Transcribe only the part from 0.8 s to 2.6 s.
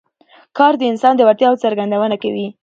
انسان د وړتیاوو څرګندونه کوي